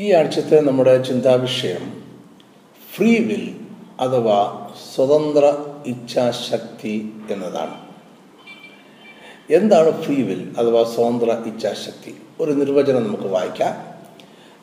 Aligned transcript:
ഈ 0.00 0.12
ആഴ്ചത്തെ 0.12 0.60
നമ്മുടെ 0.60 1.02
ചിന്താവിഷയം 1.02 2.02
ഫ്രീ 2.96 3.18
വിൽ 3.18 3.56
അഥവാ 4.00 4.70
സ്വതന്ത്ര 4.94 5.56
ഇച്ഛാശക്തി 5.86 7.12
എന്നതാണ്. 7.30 7.74
എന്താണ് 9.50 10.02
ഫ്രീ 10.02 10.22
വിൽ 10.22 10.52
അഥവാ 10.58 10.84
സ്വതന്ത്ര 10.84 11.42
ഇച്ഛാശക്തി? 11.46 12.14
ഒരു 12.40 12.52
നിർവചനം 12.52 13.04
നമുക്ക് 13.04 13.22
വായിക്കാം. 13.22 13.94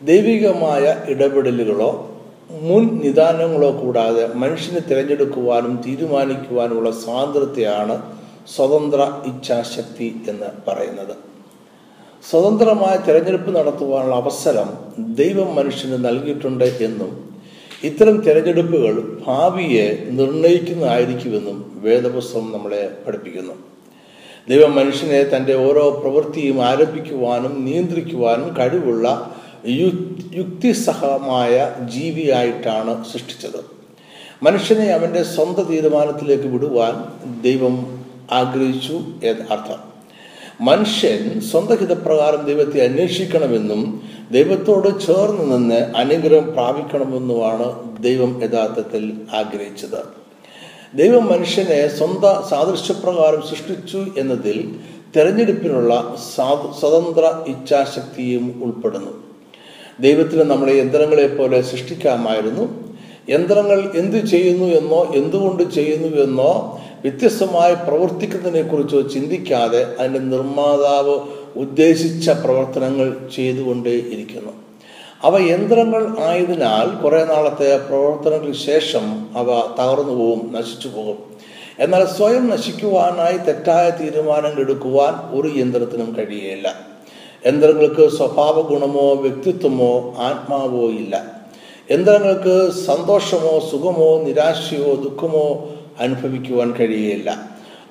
ദൈവികമായ 0.05 1.03
ഇടപെടലുകളോ 1.09 2.21
മുൻ 2.51 2.99
നിദാനങ്ങളോ 3.03 3.71
കൂടാതെ 3.71 4.27
മനുഷ്യനെ 4.27 4.79
തിരഞ്ഞെടുക്കുവാനും 4.79 5.81
തീരുമാനിക്കുവാനുമുള്ള 5.87 6.91
സ്വാതന്ത്ര്യത്തെയാണ് 6.91 8.19
സ്വതന്ത്ര 8.55 9.21
ഇച്ഛാശക്തി 9.25 10.21
എന്ന് 10.29 10.69
പറയുന്നത്. 10.69 11.26
സ്വതന്ത്രമായ 12.23 12.95
തിരഞ്ഞെടുപ്പ് 13.07 13.55
നടത്തുവാനുള്ള 13.55 14.15
അവസരം 14.15 14.69
ദൈവം 14.97 15.55
മനുഷ്യന് 15.55 16.05
നൽകിയിട്ടുണ്ട് 16.05 16.63
എന്നും 16.63 17.11
ഇത്തരം 17.83 18.21
തിരഞ്ഞെടുപ്പുകൾ 18.21 19.23
ഭാവിയെ 19.27 20.05
നിർണയിക്കുന്നതായിരിക്കുമെന്നും 20.09 21.81
വേദപുസ്തകം 21.83 22.51
നമ്മളെ 22.51 22.91
പഠിപ്പിക്കുന്നു. 23.07 23.53
ദൈവം 24.49 24.75
മനുഷ്യനെ 24.75 25.23
തന്റെ 25.23 25.55
ഓരോ 25.55 25.89
പ്രവൃത്തിയും 25.89 26.61
ആരംഭിക്കുവാനും 26.65 27.65
നിയന്ത്രിക്കുവാനും 27.65 28.57
കഴിവുള്ള 28.57 29.35
യുക്തിസഹമായ 30.37 31.71
ജീവിയായിട്ടാണ് 31.93 33.05
സൃഷ്ടിച്ചത്. 33.13 33.59
മനുഷ്യനെ 34.43 34.87
അവന്റെ 34.87 35.23
സ്വന്തം 35.23 35.63
തീരുമാനത്തിലേക്ക് 35.63 36.47
വിടുവാൻ 36.47 36.95
ദൈവം 37.41 38.03
ആഗ്രഹിച്ചു 38.31 38.93
എന്ന് 39.23 39.45
അർത്ഥം. 39.53 39.96
മനുഷ്യൻ 40.61 41.41
സ്വന്തം 41.41 41.77
ഹിതപ്രകാരം 41.77 42.45
ദൈവത്തെ 42.45 42.85
അന്വേഷിക്കണമെന്നും 42.85 44.01
ദൈവത്തോട് 44.31 44.99
ചേർന്ന് 45.07 45.51
നിന്ന് 45.51 45.75
അനുഗ്രഹം 45.75 46.53
പ്രാപിക്കണമെന്നുമാണ് 46.53 47.97
ദൈവം 48.03 48.41
യഥാർത്ഥത്തിൽ 48.43 49.13
ആഗ്രഹിച്ചത്. 49.33 50.01
ദൈവം 50.95 51.27
മനുഷ്യനെ 51.27 51.87
സ്വന്തം 51.87 52.49
സാദൃശ്യപ്രകാരം 52.49 53.41
സൃഷ്ടിച്ചു 53.41 54.05
എന്നതിൽ 54.17 54.75
തിരഞ്ഞെടുപ്പിനുള്ള 55.15 56.15
സ്വതന്ത്ര 56.79 57.43
ഇച്ഛാശക്തിയും 57.47 58.63
ഉൾപ്പെടുന്നു. 58.63 59.13
ദൈവത്തിന് 59.99 60.41
നമ്മളെ 60.41 60.73
യന്ത്രങ്ങളെ 60.73 61.27
പോലെ 61.27 61.61
സൃഷ്ടിക്കാമായിരുന്നു. 61.61 62.87
യന്ത്രങ്ങൾ 63.29 63.91
എന്തു 63.95 64.17
ചെയ്യുന്നു 64.17 64.65
എന്നോ 64.65 65.13
എന്തുകൊണ്ട് 65.15 65.63
ചെയ്യുന്നു 65.63 66.23
എന്നോ 66.23 66.81
വ്യത്യസ്തമായി 67.01 67.75
പ്രവർത്തിക്കുന്നതിനെ 67.75 68.69
കുറിച്ചോ 68.69 69.01
ചിന്തിക്കാതെ 69.01 69.81
അതിന്റെ 69.99 70.19
നിർമ്മാതാവ് 70.19 71.15
ഉദ്ദേശിച്ച 71.59 72.29
പ്രവർത്തനങ്ങൾ 72.29 73.17
ചെയ്തുകൊണ്ടേ 73.35 73.91
ഇരിക്കുന്നു. 73.91 74.53
അവ 75.23 75.39
യന്ത്രങ്ങൾ 75.41 76.19
ആയതിനാൽ 76.19 77.01
കുറേ 77.03 77.25
നാളത്തെ 77.25 77.77
പ്രവർത്തനങ്ങൾക്ക് 77.77 78.57
ശേഷം 78.57 79.05
അവ 79.37 79.47
തകർന്നു 79.79 80.13
പോകും 80.13 80.53
നശിച്ചു 80.53 80.87
പോകും. 80.87 81.17
എന്നാൽ 81.79 82.05
സ്വയം 82.05 82.47
നശിക്കുവാനായി 82.49 83.37
തെറ്റായ 83.37 83.89
തീരുമാനങ്ങൾ 83.89 84.59
എടുക്കുവാൻ 84.59 85.13
ഒരു 85.39 85.47
യന്ത്രത്തിനും 85.59 86.15
കഴിയുകയില്ല 86.17 86.67
യന്ത്രങ്ങൾക്ക് 87.45 88.09
സ്വഭാവ 88.09 88.61
ഗുണമോ 88.61 89.13
വ്യക്തിത്വമോ 89.13 90.15
ആത്മാവോ 90.19 90.85
ഇല്ല. 90.89 91.25
യന്ത്രങ്ങൾക്ക് 91.91 92.71
സന്തോഷമോ 92.85 93.53
സുഖമോ 93.71 94.23
നിരാശയോ 94.23 94.95
ദുഃഖമോ 94.95 95.69
അനുഭവിക്കുവാൻ 95.99 96.71
കഴിയുകയില്ല 96.71 97.29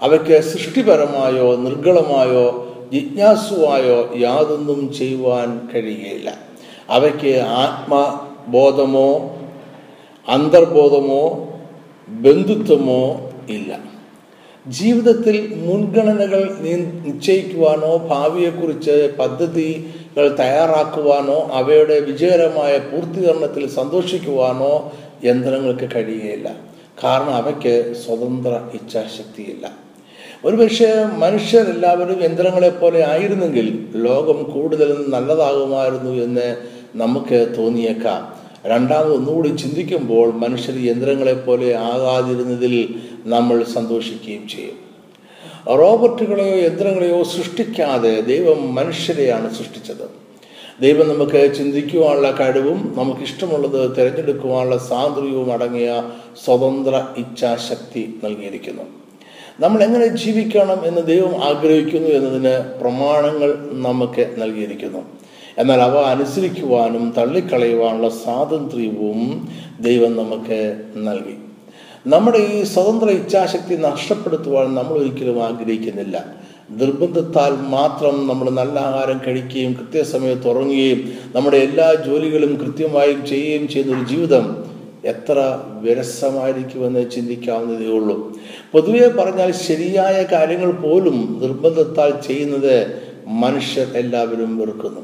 അവയ്ക്ക് 0.02 0.40
സൃഷ്ടിപരമായോ 0.42 1.54
നിർഗളമായോ 1.56 2.46
ജിജ്ഞാസുവായോ 2.92 4.10
യാതൊന്നും 4.18 4.92
ചെയ്യുവാൻ 4.92 5.68
കഴിയുകയില്ല 5.74 6.28
അവയ്ക്ക് 6.90 7.32
ആത്മബോധമോ 7.56 9.08
അന്തർബോധമോ 10.28 11.22
ബന്ധുത്വമോ 12.08 13.02
ഇല്ല. 13.48 13.70
ജീവിതത്തിൽ 14.66 15.36
മുൻഗണനകൾ 15.66 16.42
നിശ്ചയിക്കുവാനോ 17.04 17.96
ഭാവിയെക്കുറിച്ച് 18.08 19.14
പദ്ധതികൾ 19.18 20.28
തയ്യാറാക്കുവാനോ 20.38 21.50
അവയുടെ 21.52 22.00
വിജയകരമായ 22.00 22.78
പൂർത്തീകരണത്തിൽ 22.90 23.66
സന്തോഷിക്കുവാനോ 23.68 24.72
യന്ത്രങ്ങൾക്ക് 25.24 25.90
കഴിയുകയില്ല 25.94 26.48
കാരണം 27.04 27.34
അവയ്ക്ക് 27.34 27.94
സ്വതന്ത്ര 28.06 28.60
ഇച്ഛാശക്തിയില്ല. 28.74 29.72
ഒരുപക്ഷെ 30.44 31.04
മനുഷ്യരെല്ലാവരും 31.16 32.22
യന്ത്രങ്ങളെ 32.22 32.68
പോലെ 32.68 33.10
ആയിരുന്നെങ്കിൽ 33.10 33.92
ലോകം 33.94 34.42
കൂടുതൽ 34.42 35.04
നല്ലതാകുമായിരുന്നു 35.08 36.10
എന്ന് 36.10 36.56
നമുക്ക് 36.94 37.54
തോന്നിയേക്കാം. 37.58 38.36
രണ്ടാമത് 38.66 39.14
ഒന്നുകൂടി 39.14 39.48
ചിന്തിക്കുമ്പോൾ 39.48 40.32
മനുഷ്യർ 40.34 40.76
യന്ത്രങ്ങളെ 40.84 41.34
പോലെ 41.34 41.74
ആകാതിരുന്നതിൽ 41.74 42.94
നമ്മൾ 43.24 43.64
സന്തോഷിക്കുകയും 43.64 44.48
ചെയ്യും. 44.48 44.86
റോബോട്ടുകളെയോ 45.68 46.56
യന്ത്രങ്ങളെയോ 46.56 47.22
സൃഷ്ടിക്കാതെ 47.22 48.20
ദൈവം 48.20 48.74
മനുഷ്യരെയാണ് 48.74 49.54
സൃഷ്ടിച്ചത്. 49.54 50.25
ദൈവം 50.80 51.08
നമുക്ക് 51.08 51.54
ചിന്തിക്കുവാനുള്ള 51.58 52.30
കഴിവും 52.30 52.94
നമുക്ക് 52.98 53.20
ഇഷ്ടമുള്ളത് 53.20 53.96
തിരഞ്ഞെടുക്കുവാനുള്ള 53.96 54.78
സ്വാതന്ത്ര്യവും 54.78 55.52
അടങ്ങിയ 55.52 56.10
സ്വതന്ത്ര 56.44 57.06
ഇച്ഛാശക്തി 57.16 58.20
നൽകിയിരിക്കുന്നു. 58.24 58.82
നമ്മൾ 59.60 59.82
എങ്ങനെ 59.82 60.06
ജീവിക്കണം 60.06 60.84
എന്ന് 60.84 61.06
ദൈവം 61.06 61.44
ആഗ്രഹിക്കുന്നു 61.44 62.08
എന്നതിന് 62.08 62.80
പ്രമാണങ്ങൾ 62.80 63.70
നമുക്ക് 63.72 64.34
നൽകിയിരിക്കുന്നു. 64.38 64.98
എന്നാൽ 65.58 65.80
അവ 65.80 65.98
അനുസരിക്കുവാനും 65.98 67.14
തള്ളിക്കളയുവാനുള്ള 67.18 68.08
സ്വാതന്ത്ര്യവും 68.08 69.48
ദൈവം 69.80 70.16
നമുക്ക് 70.16 70.82
നൽകി. 70.96 71.36
നമ്മുടെ 72.06 72.38
ഈ 72.38 72.62
സ്വതന്ത്ര 72.62 73.10
ഇച്ഛാശക്തി 73.10 73.74
നഷ്ടപ്പെടുത്തുവാൻ 73.74 74.74
നമ്മൾ 74.74 74.98
ഒരിക്കലും 74.98 75.44
ആഗ്രഹിക്കുന്നില്ല. 75.44 76.36
നിർബന്ധത്താൽ 76.70 77.50
മാത്രം 77.50 78.28
നമ്മൾ 78.28 78.50
നല്ല 78.50 78.78
ആഹാരം 78.78 79.20
കഴിക്കുകയും 79.26 79.72
കൃത്യസമയത്ത് 79.72 80.48
ഉറങ്ങുകയും 80.48 81.12
നമ്മുടെ 81.34 81.56
എല്ലാ 81.56 81.94
ജോലികളും 81.94 82.56
കൃത്യമായും 82.56 83.26
ചെയ്യുകയും 83.26 83.68
ചെയ്യുന്ന 83.68 83.96
ഒരു 83.96 84.04
ജീവിതം 84.04 84.66
എത്ര 85.04 85.58
വിരസമായിരിക്കുമെന്ന് 85.80 87.10
ചിന്തിക്കാവുന്നതേ 87.10 87.86
ഉള്ളൂ. 87.86 88.32
പൊതുവെ 88.72 89.08
പറഞ്ഞാൽ 89.08 89.52
ശരിയായ 89.52 90.26
കാര്യങ്ങൾ 90.32 90.70
പോലും 90.70 91.38
നിർബന്ധത്താൽ 91.42 92.10
ചെയ്യുന്നത് 92.26 93.02
മനുഷ്യർ 93.26 93.86
എല്ലാവരും 93.96 94.58
വെറുക്കുന്നു. 94.58 95.00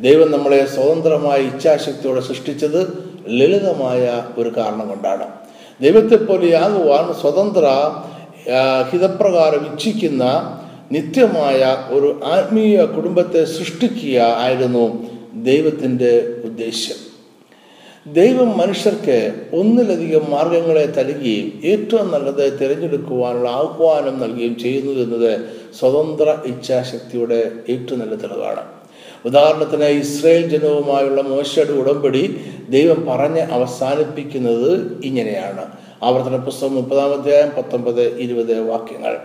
ദൈവം 0.00 0.30
നമ്മളെ 0.30 0.66
സ്വതന്ത്രമായ 0.66 1.38
ഇച്ഛാശക്തിയോടെ 1.38 2.20
സൃഷ്ടിച്ചത് 2.20 2.80
ലളിതമായ 3.26 4.22
ഒരു 4.38 4.52
കാരണം 4.56 4.88
കൊണ്ടാണ്. 4.88 5.26
ദൈവത്തെ 5.80 6.16
പോലെയാകുവാൻ 6.16 7.14
സ്വതന്ത്ര 7.22 7.92
ഹിതപ്രകാരം 8.92 9.72
ഇച്ഛിക്കുന്ന 9.72 10.24
നിത്യമായ 10.92 11.60
ഒരു 11.88 12.20
ആത്മീയ 12.24 12.84
കുടുംബത്തെ 12.84 13.44
സൃഷ്ടിക്കുക 13.44 14.18
ആയിരുന്നു 14.20 14.84
ദൈവത്തിന്റെ 15.34 16.12
ഉദ്ദേശ്യം. 16.44 16.98
ദൈവം 18.12 18.58
മനുഷ്യർക്ക് 18.58 19.18
ഒന്നിലധികം 19.52 20.30
മാർഗങ്ങളെ 20.30 20.86
തരികയും 20.86 21.48
ഏറ്റവും 21.64 22.10
നല്ലത് 22.12 22.58
തിരഞ്ഞെടുക്കുവാനുള്ള 22.60 23.48
ആഹ്വാനം 23.48 24.20
നൽകുകയും 24.20 24.58
ചെയ്യുന്നു 24.58 24.92
എന്നത് 24.92 25.40
സ്വതന്ത്ര 25.78 26.36
ഇച്ഛാശക്തിയുടെ 26.46 27.52
ഏറ്റവും 27.68 28.00
നല്ല 28.00 28.14
തെളിവാണ്. 28.14 28.64
ഉദാഹരണത്തിന് 29.24 29.84
ഇസ്രയേൽ 29.84 30.48
ജനവുമായുള്ള 30.48 31.22
മോശയുടെ 31.22 31.72
ഉടമ്പടി 31.72 32.40
ദൈവം 32.68 33.06
പറഞ്ഞ് 33.06 33.40
അവസാനിപ്പിക്കുന്നത് 33.40 35.02
ഇങ്ങനെയാണ്. 35.04 35.64
ആവർത്തന 36.02 36.36
പുസ്തകം 36.36 36.74
മുപ്പതാം 36.74 37.12
അധ്യായം 37.12 37.50
പത്തൊമ്പത് 37.58 38.18
ഇരുപത് 38.18 38.60
വാക്യങ്ങൾ. 38.60 39.18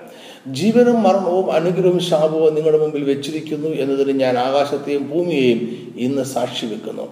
ജീവനും 0.53 1.03
മരണവും 1.03 1.51
അനുഗ്രഹവും 1.51 1.99
ശാപവും 1.99 2.55
നിങ്ങളുടെ 2.55 2.77
മുമ്പിൽ 2.77 3.03
വെച്ചിരിക്കുന്നു 3.03 3.67
എന്നതിന് 3.67 4.19
ഞാൻ 4.19 4.37
ആകാശത്തെയും 4.37 5.09
ഭൂമിയെയും 5.13 5.59
ഇന്ന് 5.95 6.23
സാക്ഷി 6.23 6.65
വെക്കുന്നു. 6.65 7.07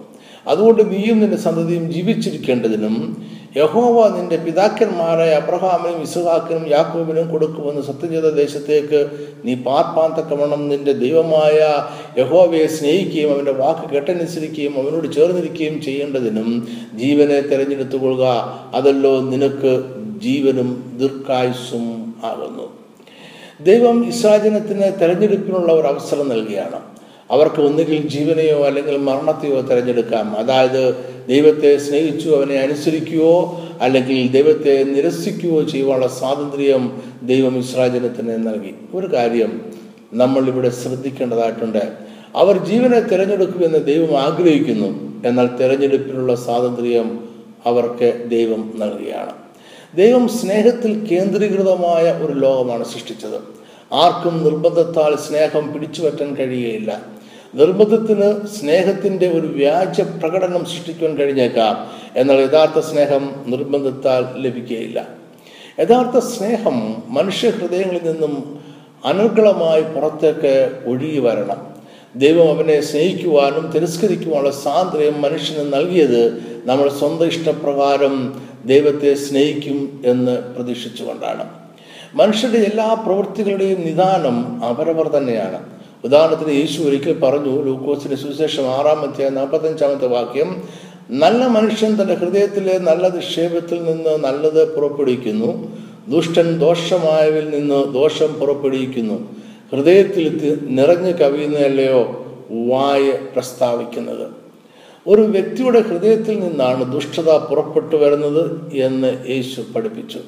അതുകൊണ്ട് 0.46 0.92
നീയും 0.92 1.20
നിന്റെ 1.20 1.36
സന്തതിയും 1.36 1.92
ജീവിച്ചിരിക്കേണ്ടതിനും 1.92 3.26
യഹോവ 3.56 4.08
നിന്റെ 4.08 4.36
പിതാക്കന്മാരായ 4.36 5.30
അബ്രഹാമിനും 5.30 6.02
ഇസുഹാക്കിനും 6.02 6.68
യാക്കോബിനും 6.68 7.30
കൊടുക്കുമെന്ന് 7.30 7.82
സത്യം 7.82 8.10
ചെയ്ത 8.10 8.24
ദേശത്തേക്ക് 8.24 9.10
നീ 9.44 9.54
പാർപ്പാൻ 9.54 10.10
തക്കവണ്ണം 10.18 10.68
നിന്റെ 10.68 10.92
ദൈവമായ 10.92 11.84
യഹോവയെ 12.18 12.66
സ്നേഹിക്കുകയും 12.66 13.32
അവന്റെ 13.32 13.52
വാക്ക് 13.52 13.94
കെട്ടനുസരിക്കുകയും 13.94 14.78
അവനോട് 14.82 15.12
ചേർന്നിരിക്കുകയും 15.12 15.82
ചെയ്യേണ്ടതിനും 15.82 16.68
ജീവനെ 16.94 17.40
തിരഞ്ഞെടുത്തുകൊള്ളുക. 17.40 18.24
അതല്ലോ 18.74 19.20
നിനക്ക് 19.20 19.84
ജീവനും 20.18 20.94
ദീർഘായുസ്സും 20.98 22.14
ആകുന്നു. 22.24 22.75
ദൈവം 23.60 24.08
ഇസ്രാജനത്തിന് 24.08 25.00
തെരഞ്ഞെടുപ്പിനുള്ള 25.00 25.72
ഒരു 25.72 25.86
അവസരം 25.86 26.28
നൽകിയാണ്. 26.28 26.80
അവർക്ക് 27.30 27.60
ഒന്നുകിൽ 27.60 28.08
ജീവനെയോ 28.08 28.64
അല്ലെങ്കിൽ 28.64 28.96
മരണത്തെയോ 28.96 29.60
തിരഞ്ഞെടുക്കാം. 29.60 30.36
അതായത് 30.38 30.96
ദൈവത്തെ 31.28 31.76
സ്നേഹിച്ചു 31.76 32.30
അവനെ 32.30 32.54
അനുസരിക്കുകയോ 32.54 33.60
അല്ലെങ്കിൽ 33.80 34.30
ദൈവത്തെ 34.30 34.84
നിരസിക്കുകയോ 34.84 35.62
ചെയ്യുവാനുള്ള 35.62 36.08
സ്വാതന്ത്ര്യം 36.08 37.02
ദൈവം 37.22 37.58
ഇസ്രാജനത്തിന് 37.58 38.46
നൽകി. 38.46 38.74
ഒരു 38.94 39.06
കാര്യം 39.06 39.72
നമ്മൾ 40.14 40.46
ഇവിടെ 40.46 40.70
ശ്രദ്ധിക്കേണ്ടതായിട്ടുണ്ട്. 40.70 41.92
അവർ 42.36 42.58
ജീവനെ 42.58 43.00
തിരഞ്ഞെടുക്കുമെന്ന് 43.00 43.84
ദൈവം 43.84 44.20
ആഗ്രഹിക്കുന്നു. 44.20 45.22
എന്നാൽ 45.28 45.46
തിരഞ്ഞെടുപ്പിനുള്ള 45.46 46.34
സ്വാതന്ത്ര്യം 46.34 47.28
അവർക്ക് 47.66 48.24
ദൈവം 48.28 48.72
നൽകുകയാണ് 48.76 49.45
ദൈവം 49.94 50.28
സ്നേഹത്തിൽ 50.28 51.06
കേന്ദ്രീകൃതമായ 51.06 52.24
ഒരു 52.24 52.32
ലോകമാണ് 52.32 52.84
സൃഷ്ടിച്ചത്. 52.84 53.40
ആർക്കും 53.92 54.44
നിർബന്ധത്താൽ 54.44 55.16
സ്നേഹം 55.16 55.72
പിടിച്ചുപറ്റാൻ 55.72 56.34
കഴിയുകയില്ല 56.34 57.02
നിർബന്ധത്തിന് 57.54 58.46
സ്നേഹത്തിന്റെ 58.46 59.28
ഒരു 59.28 59.46
വ്യാജ 59.46 60.00
പ്രകടനം 60.00 60.64
സൃഷ്ടിക്കുവാൻ 60.64 61.16
കഴിഞ്ഞേക്കാം. 61.16 61.92
എന്നാൽ 62.16 62.40
യഥാർത്ഥ 62.40 62.80
സ്നേഹം 62.80 63.44
നിർബന്ധത്താൽ 63.46 64.42
ലഭിക്കുകയില്ല 64.42 65.08
യഥാർത്ഥ 65.80 66.18
സ്നേഹം 66.18 67.02
മനുഷ്യ 67.08 67.50
ഹൃദയങ്ങളിൽ 67.50 68.12
നിന്നും 68.12 68.60
അനുകളമായി 69.04 69.82
പുറത്തേക്ക് 69.82 70.82
ഒഴുകി 70.86 71.18
വരണം. 71.18 71.75
ദൈവം 72.16 72.56
അവനെ 72.56 72.80
സ്നേഹിക്കുവാനും 72.80 73.70
തിരസ്കരിക്കുവാനുള്ള 73.70 74.50
സ്വാതന്ത്ര്യം 74.50 75.22
മനുഷ്യന് 75.22 75.72
നൽകിയത് 75.72 76.38
നമ്മൾ 76.64 76.88
സ്വന്തം 76.88 77.26
ഇഷ്ടപ്രകാരം 77.26 78.40
ദൈവത്തെ 78.64 79.14
സ്നേഹിക്കും 79.14 80.02
എന്ന് 80.06 80.38
പ്രതീക്ഷിച്ചുകൊണ്ടാണ്. 80.38 81.48
മനുഷ്യരുടെ 82.14 82.58
എല്ലാ 82.58 82.94
പ്രവൃത്തികളുടെയും 82.94 83.80
നിദാനം 83.80 84.64
അവരവർ 84.64 85.08
തന്നെയാണ്. 85.08 85.58
ഉദാഹരണത്തിന് 86.04 86.50
യേശു 86.50 86.82
ഒരിക്കൽ 86.82 87.18
പറഞ്ഞു 87.18 87.62
ലൂക്കോസിന്റെ 87.62 88.16
സുവിശേഷം 88.16 88.66
ആറാമത്തെ 88.66 89.28
നാൽപ്പത്തഞ്ചാമത്തെ 89.28 90.06
വാക്യം 90.06 90.62
നല്ല 91.10 91.46
മനുഷ്യൻ 91.46 92.02
തന്റെ 92.02 92.14
ഹൃദയത്തിലെ 92.14 92.78
നല്ല 92.78 93.08
നിക്ഷേപത്തിൽ 93.08 93.84
നിന്ന് 93.84 94.16
നല്ലത് 94.24 94.76
പുറപ്പെടുവിക്കുന്നു. 94.76 95.76
ദുഷ്ടൻ 96.08 96.58
ദോഷമായവിൽ 96.58 97.50
നിന്ന് 97.50 97.92
ദോഷം 97.94 98.34
പുറപ്പെടുവിക്കുന്നു. 98.34 99.35
ഹൃദയത്തിൽ 99.72 100.58
നിറഞ്ഞു 100.62 101.12
കവിയുന്നതല്ലയോ 101.12 102.26
വായ 102.50 103.10
പ്രസ്താവിക്കുന്നത്. 103.10 104.30
ഒരു 105.06 105.22
വ്യക്തിയുടെ 105.22 105.80
ഹൃദയത്തിൽ 105.80 106.40
നിന്നാണ് 106.40 106.92
ദുഷ്ടത 106.92 107.36
പുറപ്പെട്ടു 107.36 107.96
വരുന്നത് 107.96 108.74
എന്ന് 108.74 109.30
യേശു 109.30 109.62
പഠിപ്പിച്ചു. 109.76 110.18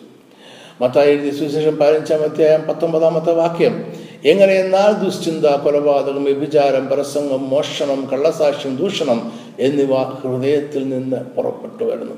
മത്തായി 0.81 1.11
എഴുതിയ 1.11 1.31
സുവിശേഷം 1.31 1.77
പതിനഞ്ചാം 1.77 2.23
അധ്യായം 2.23 2.63
പത്തൊമ്പതാമത്തെ 2.63 3.33
വാക്യം 3.33 3.93
എങ്ങനെയെന്നാൽ 4.25 5.05
ദുശ്ചിന്ത 5.05 5.47
കൊലപാതകം 5.47 6.25
വ്യഭിചാരം 6.25 6.87
പരസംഗം 6.87 7.51
മോഷണം 7.51 8.09
കള്ളസാക്ഷ്യം 8.13 8.77
ദൂഷണം 8.77 9.33
എന്നിവ 9.61 9.95
ഹൃദയത്തിൽ 9.95 10.89
നിന്ന് 10.89 11.17
പുറപ്പെട്ടു 11.17 11.85
വരുന്നു. 11.85 12.15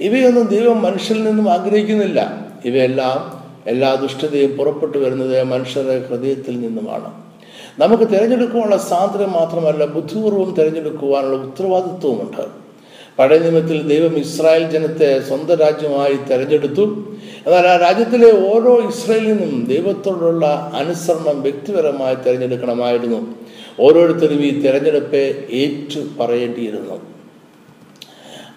ഇവയൊന്നും 0.00 0.46
ദൈവം 0.46 0.82
മനുഷ്യരിൽ 0.82 1.24
നിന്നും 1.24 1.50
ആഗ്രഹിക്കുന്നില്ല. 1.52 2.46
ഇവയെല്ലാം 2.64 3.43
എല്ലാ 3.66 3.94
ദുഷ്ടതയും 3.94 4.56
പുറപ്പെട്ടു 4.56 4.98
വരുന്നത് 4.98 5.42
മനുഷ്യരുടെ 5.42 6.06
ഹൃദയത്തിൽ 6.08 6.60
നിന്നുമാണ്. 6.60 7.10
നമുക്ക് 7.78 8.04
തിരഞ്ഞെടുക്കുവാനുള്ള 8.04 8.76
സ്വാതന്ത്ര്യം 8.76 9.32
മാത്രമല്ല 9.32 9.84
ബുദ്ധിപൂർവം 9.84 10.54
തിരഞ്ഞെടുക്കുവാനുള്ള 10.54 11.36
ഉത്തരവാദിത്വമുണ്ട് 11.36 12.64
പഴയ 13.18 13.38
നിയമത്തിൽ 13.38 13.82
ദൈവം 13.88 14.16
ഇസ്രായേൽ 14.18 14.70
ജനത്തെ 14.70 15.20
സ്വന്തം 15.20 15.54
രാജ്യമായി 15.54 16.16
തെരഞ്ഞെടുത്തു. 16.30 16.84
എന്നാൽ 17.46 17.66
ആ 17.66 17.76
രാജ്യത്തിലെ 17.76 18.30
ഓരോ 18.52 18.88
ഇസ്രായേലിനും 18.88 19.64
ദൈവത്തോടുള്ള 19.68 20.70
അനുസരണം 20.74 21.42
വ്യക്തിപരമായി 21.42 22.14
തിരഞ്ഞെടുക്കണമായിരുന്നു. 22.14 23.34
ഓരോരുത്തരും 23.80 24.40
ഈ 24.40 24.60
തിരഞ്ഞെടുപ്പെ 24.60 25.44
ഏറ്റു 25.50 26.00
പറയേണ്ടിയിരുന്നു 26.20 27.13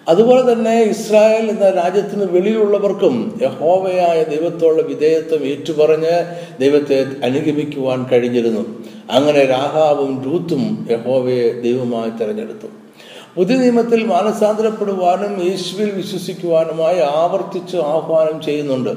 അതുപോലെ 0.08 0.52
തന്നെ 0.52 0.82
ഇസ്രായേൽ 0.82 1.50
എന്ന 1.50 1.70
രാജ്യത്തിന് 1.70 2.24
വെളിയിലുള്ളവർക്കും 2.24 3.38
യഹോവയായ 3.42 4.22
ദൈവത്തോടുള്ള 4.22 4.82
വിധേയത്വം 4.82 5.40
ഏറ്റുപറഞ്ഞ് 5.40 6.36
ദൈവത്തെ 6.60 7.06
അനുഗമിക്കുവാൻ 7.24 8.06
കഴിഞ്ഞിരുന്നു. 8.12 8.84
അങ്ങനെ 9.10 9.44
രാഹാവും 9.44 10.22
രൂത്തും 10.26 10.88
യഹോവയെ 10.90 11.60
ദൈവമായി 11.60 12.10
തിരഞ്ഞെടുത്തു. 12.10 12.66
പുതിയ 13.36 13.56
നിയമത്തിൽ 13.56 14.06
മാനസാന്തരപ്പെടുവാനും 14.06 15.50
യേശുവിൽ 15.50 15.90
വിശ്വസിക്കുവാനുമായി 15.90 16.98
ആവർത്തിച്ച് 16.98 17.76
ആഹ്വാനം 17.76 18.42
ചെയ്യുന്നുണ്ട്. 18.42 18.90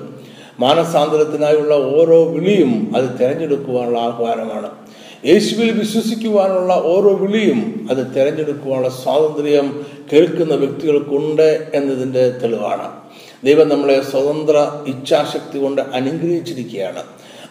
മാനസാന്തരത്തിനായുള്ള 0.60 1.76
ഓരോ 1.76 2.24
വിളിയും 2.24 2.94
അത് 2.96 3.20
തിരഞ്ഞെടുക്കുവാനുള്ള 3.20 4.00
ആഹ്വാനമാണ്. 4.00 4.81
യേശുവിൽ 5.26 5.72
വിശ്വസിക്കുവാനുള്ള 5.72 6.74
ഓരോ 6.74 7.16
വിളിയും 7.16 7.88
അത് 7.90 7.98
തിരഞ്ഞെടുക്കുവാനുള്ള 7.98 8.90
സ്വാതന്ത്ര്യം 8.90 9.86
കേൾക്കുന്ന 10.14 10.54
വ്യക്തികൾക്കുണ്ട് 10.54 11.72
എന്നതിന്റെ 11.74 12.30
തെളിവാണ്. 12.30 12.88
ദൈവം 13.44 13.70
നമ്മളെ 13.70 14.02
സ്വതന്ത്ര 14.02 14.72
ഇച്ഛാശക്തി 14.88 15.60
കൊണ്ട് 15.60 15.82
അനുഗ്രഹിച്ചിരിക്കുകയാണ്. 15.82 17.04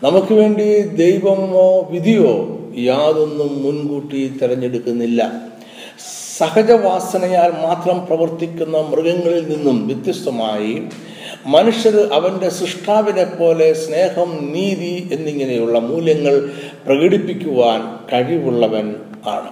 നമുക്ക് 0.02 0.34
വേണ്ടി 0.34 0.80
ദൈവമോ 0.80 1.88
വിധിയോ 1.90 2.58
യാതൊന്നും 2.78 3.62
മുൻകൂട്ടി 3.62 4.38
തിരഞ്ഞെടുക്കുന്നില്ല. 4.42 5.32
സഹജവാസനയാൽ 6.38 7.50
മാത്രം 7.50 8.06
പ്രവർത്തിക്കുന്ന 8.06 8.76
മൃഗങ്ങളിൽ 8.78 9.48
നിന്നും 9.48 9.86
വ്യത്യസ്തമായി 9.86 10.82
മനുഷ്യർ 11.46 12.10
അവന്റെ 12.12 12.48
സൃഷ്ടാവിനെ 12.48 13.24
പോലെ 13.24 13.72
സ്നേഹം 13.72 14.52
നീതി 14.52 15.08
എന്നിങ്ങനെയുള്ള 15.12 15.78
മൂല്യങ്ങൾ 15.78 16.50
പ്രകടിപ്പിക്കുവാൻ 16.86 17.96
കഴിവുള്ളവൻ 18.12 18.96
ആണ്. 19.26 19.48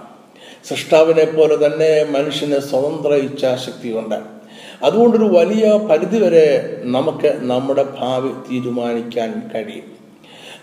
സൃഷ്ടാവിനെ 0.69 1.25
പോലെ 1.25 1.67
തന്നെ 1.67 2.06
മനുഷ്യന് 2.11 2.58
സ്വതന്ത്ര 2.58 3.12
ഇച്ഛാശക്തിയുണ്ട് 3.12 4.38
അതുകൊണ്ടൊരു 4.82 5.25
വലിയ 5.25 5.73
പരിധിവരെ 5.73 6.76
നമുക്ക് 6.81 7.32
നമ്മുടെ 7.37 7.87
ഭാവി 7.99 8.29
തീരുമാനിക്കാൻ 8.29 9.50
കഴിയും. 9.55 9.99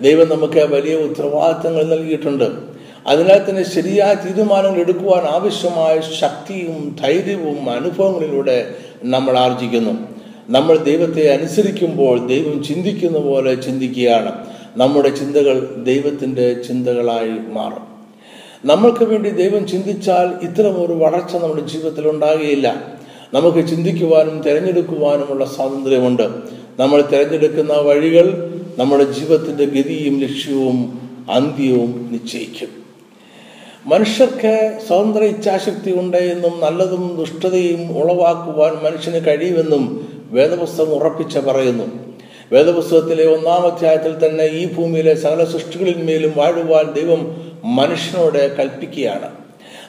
ദൈവം 0.01 0.29
നമുക്ക് 0.29 0.59
വലിയ 0.59 0.95
ഉത്തരവാദിത്തങ്ങൾ 0.95 1.83
നൽകിയിട്ടുണ്ട്. 1.83 2.75
അതിനാൽ 3.07 3.49
തന്നെ 3.49 3.63
ശരിയായ 3.63 4.13
തീരുമാനങ്ങൾ 4.13 4.79
എടുക്കുവാൻ 4.79 5.23
ആവശ്യമായ 5.23 6.01
ശക്തിയും 6.01 6.95
ധൈര്യവും 7.01 7.69
അനുഭവങ്ങളിലൂടെ 7.69 8.75
നമ്മൾ 9.03 9.37
ആർജിക്കുന്നു. 9.37 10.14
നമ്മൾ 10.49 10.77
ദൈവത്തെ 10.77 11.33
അനുസരിക്കുമ്പോൾ 11.33 12.27
ദൈവം 12.27 12.63
ചിന്തിക്കുന്ന 12.63 13.17
പോലെ 13.17 13.55
ചിന്തിക്കുകയാണ്. 13.55 14.31
നമ്മുടെ 14.77 15.09
ചിന്തകൾ 15.09 15.83
ദൈവത്തിന്റെ 15.83 16.53
ചിന്തകളായി 16.53 17.53
മാറും. 17.53 17.95
നമ്മൾക്ക് 18.65 19.03
വേണ്ടി 19.03 19.29
ദൈവം 19.29 19.67
ചിന്തിച്ചാൽ 19.67 20.45
ഇത്തരം 20.45 20.85
ഒരു 20.85 20.93
വളർച്ച 20.93 21.35
നമ്മുടെ 21.35 21.67
ജീവിതത്തിൽ 21.67 22.09
ഉണ്ടാകുകയില്ല. 22.09 22.97
നമുക്ക് 23.33 23.67
ചിന്തിക്കുവാനും 23.67 24.41
തിരഞ്ഞെടുക്കുവാനുമുള്ള 24.41 25.45
സ്വാതന്ത്ര്യമുണ്ട്. 25.45 26.23
നമ്മൾ 26.79 27.01
തിരഞ്ഞെടുക്കുന്ന 27.01 27.73
വഴികൾ 27.73 28.51
നമ്മുടെ 28.77 29.03
ജീവിതത്തിന്റെ 29.03 29.65
ഗതിയും 29.65 30.19
ലക്ഷ്യവും 30.19 31.09
അന്ത്യവും 31.31 32.09
നിശ്ചയിക്കും. 32.11 32.85
മനുഷ്യർക്ക് 33.85 34.79
സ്വതന്ത്ര 34.87 35.19
ഇച്ഛാശക്തി 35.19 35.99
ഉണ്ട് 35.99 36.17
എന്നും 36.17 36.59
നല്ലതും 36.59 37.15
ദുഷ്ടതയും 37.17 37.97
ഉളവാക്കുവാൻ 37.97 38.73
മനുഷ്യന് 38.73 39.25
കഴിയുമെന്നും 39.25 40.14
വേദപുസ്തകം 40.35 40.93
ഉറപ്പിച്ച് 40.93 41.39
പറയുന്നു. 41.39 41.87
വേദപുസ്തകത്തിലെ 42.51 43.25
ഒന്നാം 43.35 43.61
അധ്യായത്തിൽ 43.71 44.13
തന്നെ 44.25 44.45
ഈ 44.45 44.73
ഭൂമിയിലെ 44.73 45.13
സകല 45.15 45.43
സൃഷ്ടികളിന്മേലും 45.43 46.33
വാഴുവാൻ 46.37 46.85
ദൈവം 46.93 47.21
മനുഷ്യനോട് 47.63 48.57
കൽപ്പിക്കുകയാണ്. 48.57 49.44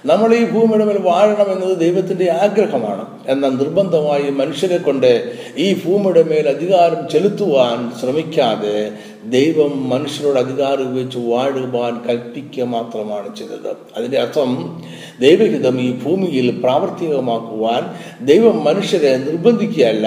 നമ്മൾ 0.08 0.34
ഈ 0.34 0.44
ഭൂമിയുടെ 0.44 0.84
മേൽ 0.84 0.98
വാഴണം 0.98 1.52
എന്നത് 1.52 1.78
ദൈവത്തിന്റെ 1.78 2.32
ആഗ്രഹമാണ്. 2.32 3.04
എന്നാൽ 3.28 3.50
നിർബന്ധമായി 3.50 4.30
മനുഷ്യരെ 4.30 4.78
കൊണ്ട് 4.78 5.34
ഈ 5.56 5.74
ഭൂമിയുടെ 5.84 6.22
മേൽ 6.22 6.48
അധികാരം 6.48 7.08
ചെലുത്തുവാൻ 7.12 7.92
ശ്രമിക്കാതെ 8.00 8.92
ദൈവം 9.24 9.88
മനുഷ്യരോട് 9.88 10.38
അധികാരം 10.38 10.90
ഉപയോഗിച്ച് 10.90 11.18
വാഴുവാൻ 11.18 12.00
കൽപ്പിക്കുക 12.08 12.64
മാത്രമാണ് 12.64 13.36
ചെയ്തത്. 13.36 13.76
അതിന്റെ 13.96 14.18
അർത്ഥം 14.20 14.82
ദൈവഹിതം 15.20 15.80
ഈ 15.80 15.92
ഭൂമിയിൽ 15.92 16.60
പ്രാവർത്തികമാക്കുവാൻ 16.60 17.82
ദൈവം 18.26 18.64
മനുഷ്യരെ 18.64 19.16
നിർബന്ധിക്കുകയല്ല. 19.16 20.06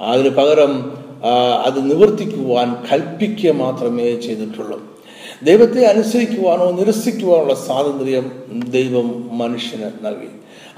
അതിന് 0.00 0.28
പകരം 0.28 1.04
അത് 1.64 1.78
നിവർത്തിക്കുവാൻ 1.90 2.76
കൽപ്പിക്കുക 2.92 3.52
മാത്രമേ 3.52 4.16
ചെയ്തിട്ടുള്ളൂ. 4.16 4.93
ദൈവത്തെ 5.44 5.84
അനുസരിക്കുവാനോ 5.84 6.70
നിരസിക്കുവാനുള്ള 6.70 7.54
സ്വാതന്ത്ര്യം 7.54 8.52
ദൈവം 8.68 9.38
മനുഷ്യന് 9.38 9.90
നൽകി. 10.06 10.28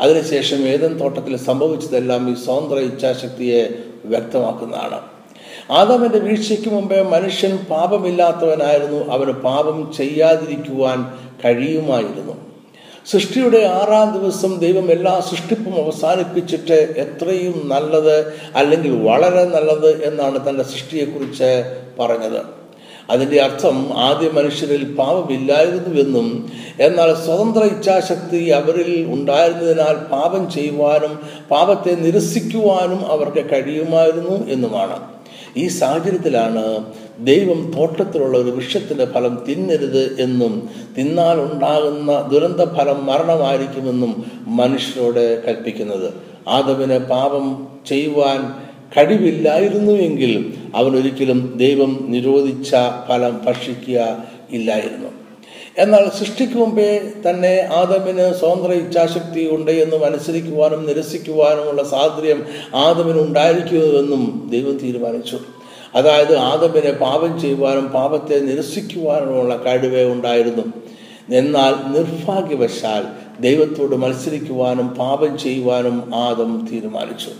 അതിനുശേഷം 0.01 0.57
ഏതൻ 0.57 1.01
തോട്ടത്തിൽ 1.01 1.37
സംഭവിച്ചതെല്ലാം 1.37 2.31
ഈ 2.31 2.35
സ്വതന്ത്ര 2.35 2.79
ഇച്ഛാശക്തിയെ 2.79 3.69
വ്യക്തമാക്കുന്നതാണ്. 4.05 5.01
ആദാമിന്റെ 5.71 6.19
വീഴ്ചയ്ക്ക് 6.19 6.69
മുമ്പേ 6.69 7.03
മനുഷ്യൻ 7.03 7.57
പാപമില്ലാത്തവനായിരുന്നു. 7.57 9.05
അവന് 9.05 9.31
പാപം 9.31 9.93
ചെയ്യാതിരിക്കുവാൻ 9.97 10.99
കഴിയുമായിരുന്നു. 11.45 12.37
സൃഷ്ടിയുടെ 13.07 13.59
ആറാം 13.59 14.19
ദിവസം 14.19 14.59
ദൈവം 14.59 14.91
എല്ലാ 14.91 15.21
സൃഷ്ടിപ്പും 15.21 15.85
അവസാനിപ്പിച്ചിട്ട് 15.85 16.95
എത്രയും 16.97 17.69
നല്ലത് 17.69 18.35
അല്ലെങ്കിൽ 18.55 19.09
വളരെ 19.09 19.45
നല്ലത് 19.45 20.05
എന്നാണ് 20.05 20.49
തന്റെ 20.49 20.63
സൃഷ്ടിയെക്കുറിച്ച് 20.63 21.81
പറഞ്ഞത്. 21.99 22.66
അതിന്റെ 23.13 23.39
അർത്ഥം 23.41 23.77
ആദ്യ 23.97 24.29
മനുഷ്യരിൽ 24.29 24.95
പാപമില്ലായിരുന്നുവെന്നും 24.99 26.29
എന്നാൽ 26.81 27.15
സ്വതന്ത്ര 27.15 27.63
ഇച്ഛാശക്തി 27.65 28.41
അവരിൽ 28.51 28.91
ഉണ്ടായിരുന്നതിനാൽ 29.07 29.97
പാപം 30.15 30.51
ചെയ്യുവാനും 30.51 31.13
പാപത്തെ 31.51 31.95
നിരസിക്കുവാനും 32.05 33.03
അവർക്ക് 33.15 33.45
കഴിയുമായിരുന്നു 33.53 34.37
എന്നുമാണ്. 34.49 34.97
ഈ 35.57 35.67
സാഹചര്യത്തിലാണ് 35.69 36.65
ദൈവം 37.21 37.61
തോട്ടത്തിലുള്ള 37.77 38.39
ഒരു 38.39 38.51
വൃക്ഷത്തിന്റെ 38.51 39.07
ഫലം 39.15 39.35
തിന്നരുത് 39.49 40.21
എന്നും 40.21 40.55
തിന്നാൽ 40.99 41.37
ഉണ്ടാകുന്ന 41.41 42.13
ദുരന്ത 42.33 42.63
ഫലം 42.77 43.07
മരണമായിരിക്കുമെന്നും 43.07 44.13
മനുഷ്യരോട് 44.47 45.25
കൽപ്പിക്കുന്നത്. 45.47 46.09
ആദവിന് 46.49 46.99
പാപം 46.99 47.47
ചെയ്യുവാൻ 47.87 48.41
കഴിവില്ലായിരുന്നുവെങ്കിൽ 48.97 50.55
അവൻ 50.75 50.97
ഒരിക്കലും 50.97 51.55
ദൈവം 51.57 52.07
നിരോധിച്ച 52.09 52.71
ഫലം 53.09 53.45
ഭക്ഷിക്കുക 53.47 54.25
ഇല്ലായിരുന്നു. 54.51 55.09
എന്നാൽ 55.79 56.11
സൃഷ്ടിക്ക് 56.19 56.55
മുമ്പേ 56.55 57.01
തന്നെ 57.31 57.69
ആദമിന് 57.73 58.35
സ്വതന്ത്ര 58.35 58.73
ഇച്ഛാശക്തി 58.73 59.49
ഉണ്ട് 59.51 59.71
എന്നും 59.71 60.05
അനുസരിക്കുവാനും 60.05 60.87
നിരസിക്കുവാനുമുള്ള 60.87 61.85
സ്വാതന്ത്ര്യം 61.85 62.47
ആദമിന് 62.75 63.21
ഉണ്ടായിരിക്കുന്നുവെന്നും 63.21 64.49
ദൈവം 64.51 64.79
തീരുമാനിച്ചു. 64.79 65.39
അതായത് 65.95 66.37
ആദമിനെ 66.37 66.93
പാപം 66.93 67.41
ചെയ്യുവാനും 67.41 67.87
പാപത്തെ 67.87 68.39
നിരസിക്കുവാനുമുള്ള 68.39 69.57
കഴിവ് 69.57 70.05
ഉണ്ടായിരുന്നു. 70.05 70.63
എന്നാൽ 71.37 71.93
നിർഭാഗ്യവശാൽ 71.93 73.07
ദൈവത്തോട് 73.41 73.97
മത്സരിക്കുവാനും 73.97 74.89
പാപം 74.89 75.39
ചെയ്യുവാനും 75.39 76.15
ആദം 76.15 76.69
തീരുമാനിച്ചു. 76.73 77.31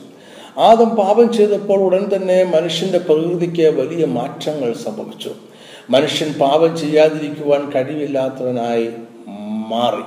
ആദം 0.59 0.89
പാപം 0.89 1.33
ചെയ്തപ്പോൾ 1.33 1.79
ഉടൻ 1.79 2.17
തന്നെ 2.17 2.45
മനുഷ്യന്റെ 2.45 2.99
പ്രകൃതിക്ക് 2.99 3.63
വലിയ 3.63 4.05
മാറ്റങ്ങൾ 4.05 4.73
സംഭവിച്ചു. 4.73 5.31
മനുഷ്യൻ 5.91 6.33
പാപം 6.33 6.79
ചെയ്യാതിരിക്കുവാൻ 6.79 7.73
കഴിവില്ലാത്തവനായി 7.73 8.89
മാറി. 9.69 10.03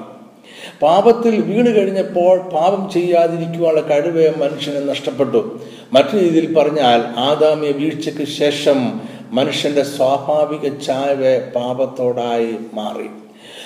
പാപത്തിൽ 0.82 1.41
വീണ് 1.41 1.75
കഴിഞ്ഞപ്പോൾ 1.75 2.38
പാപം 2.38 2.89
ചെയ്യാതിരിക്കുവാനുള്ള 2.94 3.88
കഴിവ് 3.88 4.34
മനുഷ്യന് 4.39 4.89
നഷ്ടപ്പെട്ടു. 4.89 5.60
മറ്റു 5.94 6.18
രീതിയിൽ 6.18 6.58
പറഞ്ഞാൽ 6.58 7.20
ആദാമ്യ 7.20 7.72
വീഴ്ചയ്ക്ക് 7.72 8.27
ശേഷം 8.27 9.01
മനുഷ്യന്റെ 9.32 9.84
സ്വാഭാവിക 9.84 10.74
ചായവ് 10.74 11.51
പാപത്തോടായി 11.56 12.56
മാറി. 12.74 13.08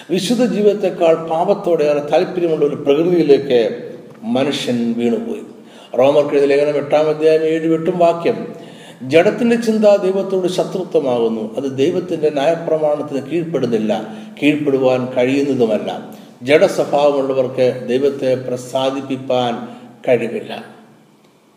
വിശുദ്ധ 0.10 0.46
ജീവിതത്തെക്കാൾ 0.46 1.28
പാപത്തോടേറെ 1.28 2.00
താല്പര്യമുള്ള 2.00 2.66
ഒരു 2.66 2.75
പ്രകൃതിയിലേക്ക് 2.75 3.92
മനുഷ്യൻ 4.24 4.94
വീണുപോയി. 4.98 5.52
റോമർക്കെഴുതി 6.00 6.45
ലേഖനം 6.45 6.77
എട്ടാം 6.77 7.09
അധ്യായം 7.09 7.43
ഏഴ് 7.43 7.67
വെട്ടും 7.67 7.97
വാക്യം 7.97 8.55
ജഡത്തിന്റെ 9.01 9.55
ചിന്ത 9.55 9.85
ദൈവത്തോട് 9.85 10.47
ശത്രുത്വമാകുന്നു. 10.47 11.57
അത് 11.57 11.77
ദൈവത്തിന്റെ 11.77 12.29
ന്യായപ്രമാണത്തിന് 12.29 13.31
കീഴ്പ്പെടുന്നില്ല. 13.31 14.15
കീഴ്പ്പെടുവാൻ 14.43 15.05
കഴിയുന്നതുമല്ല. 15.05 16.15
ജഡസ്വഭാവമുള്ളവർക്ക് 16.43 17.88
ദൈവത്തെ 17.88 18.35
പ്രസാദിപ്പിക്കാൻ 18.35 19.67
കഴിവില്ല. 20.07 20.65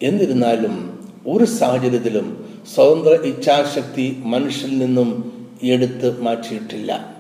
എന്നിരുന്നാലും 0.03 0.99
ഒരു 1.27 1.45
സാഹചര്യത്തിലും 1.45 2.59
സ്വതന്ത്ര 2.75 3.23
ഇച്ഛാശക്തി 3.23 4.17
മനുഷ്യനിൽ 4.25 4.79
നിന്നും 4.79 5.33
എടുത്ത് 5.63 6.21
മാറ്റിയിട്ടില്ല. 6.21 7.15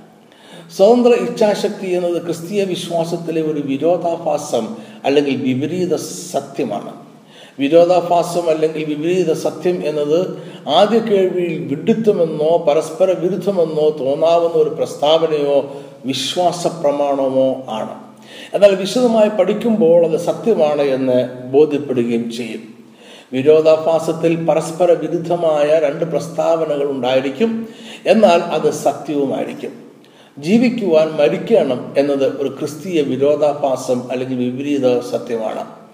സ്വതന്ത്ര 0.76 1.10
ഇച്ഛാശക്തി 1.10 1.86
എന്നത് 1.86 2.22
ക്രിസ്തീയ 2.22 2.64
വിശ്വാസത്തിലെ 2.64 3.42
ഒരു 3.42 3.60
വിരോധാഭാസം 3.60 4.76
അല്ലെങ്കിൽ 5.04 5.36
വിപരീത 5.36 5.94
സത്യമാണ്. 6.32 7.05
വിരോധാഭാസം 7.58 8.50
അല്ലെങ്കിൽ 8.50 8.84
വിപരീത 8.84 9.32
സത്യം 9.32 9.86
എന്നത് 9.86 10.42
ആദ്യ 10.68 10.98
കേൾവിയിൽ 10.98 11.68
വിഡിത്തമെന്നോ 11.68 12.64
പരസ്പര 12.68 13.10
വിരുദ്ധമെന്നോ 13.18 13.90
തോന്നാവുന്ന 13.90 14.62
ഒരു 14.62 14.70
പ്രസ്താവനയോ 14.70 15.76
വിശ്വാസ 16.04 16.66
പ്രമാണമോ 16.66 17.64
ആണ്. 17.68 18.06
എന്നാൽ 18.54 18.74
വിശദമായി 18.74 19.28
പഠിക്കുമ്പോൾ 19.28 20.06
അത് 20.06 20.16
സത്യമാണ് 20.16 20.82
എന്ന് 20.82 21.28
ബോധ്യപ്പെടുകയും 21.52 22.32
ചെയ്യും. 22.32 22.60
വിരോധാഭാസത്തിൽ 23.32 24.44
പരസ്പര 24.44 24.92
വിരുദ്ധമായ 24.92 25.78
രണ്ട് 25.78 26.04
പ്രസ്താവനകൾ 26.04 26.90
ഉണ്ടായിരിക്കും. 26.90 27.68
എന്നാൽ 28.06 28.40
അത് 28.40 28.70
സത്യവുമായിരിക്കും. 28.70 29.72
ജീവിക്കുവാൻ 30.38 31.08
മരിക്കണം 31.08 31.94
എന്നത് 31.98 32.40
ഒരു 32.40 32.48
ക്രിസ്തീയ 32.48 33.02
വിരോധാഭാസം 33.02 34.12
അല്ലെങ്കിൽ 34.12 34.38
വിപരീത 34.38 35.00
സത്യമാണ്. 35.00 35.85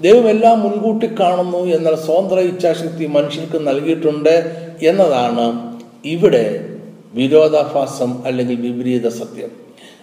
ദൈവം 0.00 0.28
എല്ലാം 0.28 0.60
മുൻകൂട്ടി 0.60 1.06
കാണുന്നു 1.20 1.58
എന്നാൽ 1.58 1.94
സ്വതന്ത്ര 1.94 2.38
ഇച്ഛാശക്തി 2.38 3.06
മനുഷ്യർക്ക് 3.06 3.66
നൽകിയിട്ടുണ്ട് 3.66 4.56
എന്നതാണ് 4.82 5.80
ഇവിടെ 6.04 6.66
വിരോധാഭാസം 7.14 8.26
അല്ലെങ്കിൽ 8.26 8.60
വിപരീത 8.60 9.08
സത്യം. 9.08 9.48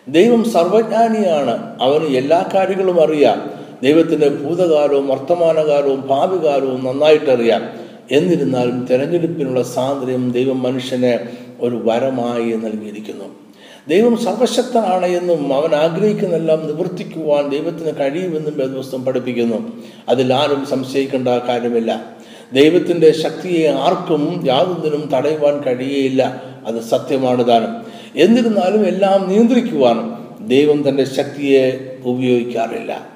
ദൈവം 0.08 0.44
സർവജ്ഞാനിയാണ്. 0.44 1.82
അവന് 1.82 2.04
എല്ലാ 2.04 2.50
കാര്യങ്ങളും 2.54 3.02
അറിയാം. 3.02 3.52
ദൈവത്തിന്റെ 3.84 4.30
ഭൂതകാലവും 4.30 5.08
വർത്തമാനകാലവും 5.08 6.08
ഭാവികാലവും 6.08 6.86
നന്നായിട്ടറിയാം. 6.86 7.70
എന്നിരുന്നാലും 8.12 8.88
തെരഞ്ഞെടുപ്പിനുള്ള 8.90 9.64
സ്വാതന്ത്ര്യം 9.64 10.32
ദൈവം 10.32 10.64
മനുഷ്യനെ 10.64 11.20
ഒരു 11.62 11.82
വരമായി 11.86 12.52
നൽകിയിരിക്കുന്നു. 12.52 13.47
ദൈവം 13.90 14.18
സർവശക്തനാണ് 14.18 15.06
എന്നും 15.06 15.54
അവൻ 15.54 15.76
ആഗ്രഹിക്കുന്നെല്ലാം 15.76 16.68
നിവർത്തിക്കുവാൻ 16.68 17.50
ദൈവത്തിന് 17.50 18.00
കഴിയുമെന്നും 18.00 18.58
വേദപുസ്തകം 18.58 19.06
പഠിപ്പിക്കുന്നു. 19.06 19.72
അതിൽ 20.10 20.34
ആരും 20.34 20.66
സംശയിക്കേണ്ട 20.66 21.28
കാര്യമില്ല. 21.28 22.18
ദൈവത്തിന്റെ 22.54 23.12
ശക്തിയെ 23.12 23.70
ആർക്കും 23.70 24.44
യാതൊന്നിനും 24.46 25.10
തടയുവാൻ 25.14 25.62
കഴിയുകയില്ല 25.62 26.44
അത് 26.66 26.82
സത്യമാണ് 26.82 27.48
താനും. 27.48 27.98
എന്നിരുന്നാലും 28.16 28.88
എല്ലാം 28.88 29.30
നിയന്ത്രിക്കുവാനും 29.30 30.38
ദൈവം 30.48 30.90
തന്റെ 30.90 31.04
ശക്തിയെ 31.04 31.98
ഉപയോഗിക്കാറില്ല. 32.06 33.08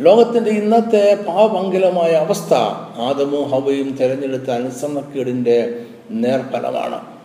ലോകത്തിന്റെ 0.00 0.50
ഇന്നത്തെ 0.50 1.18
പാപമംഗലമായ 1.28 2.10
അവസ്ഥ 2.10 2.54
ആദമോ 3.00 3.42
ഹവയും 3.42 3.96
തിരഞ്ഞെടുത്ത 4.00 4.50
അനുസരണക്കേടിന്റെ 4.50 5.80
നേർഫലമാണ്. 6.10 7.19